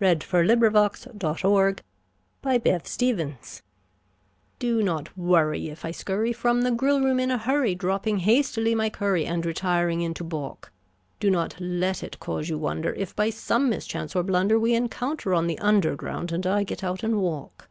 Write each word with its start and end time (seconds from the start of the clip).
CUPID'S 0.00 0.20
DARTS 0.30 1.06
(Which 1.12 1.44
are 1.44 1.68
a 1.68 1.76
growing 1.76 2.62
menace 2.64 2.96
to 2.96 3.12
the 3.12 3.14
public) 3.14 3.62
Do 4.58 4.82
not 4.82 5.18
worry 5.18 5.68
if 5.68 5.84
I 5.84 5.90
scurry 5.90 6.32
from 6.32 6.62
the 6.62 6.70
grill 6.70 7.02
room 7.02 7.20
in 7.20 7.30
a 7.30 7.36
hurry, 7.36 7.74
Dropping 7.74 8.20
hastily 8.20 8.74
my 8.74 8.88
curry 8.88 9.26
and 9.26 9.44
re 9.44 9.52
tiring 9.52 10.00
into 10.00 10.24
balk; 10.24 10.72
Do 11.20 11.28
not 11.30 11.56
let 11.60 12.02
it 12.02 12.18
cause 12.20 12.48
you 12.48 12.56
wonder 12.56 12.94
if, 12.94 13.14
by 13.14 13.28
some 13.28 13.68
mischance 13.68 14.16
or 14.16 14.22
blunder, 14.22 14.58
We 14.58 14.74
encounter 14.74 15.34
on 15.34 15.46
the 15.46 15.58
Underground 15.58 16.32
and 16.32 16.46
I 16.46 16.62
get 16.62 16.82
out 16.82 17.02
and 17.02 17.20
walk. 17.20 17.68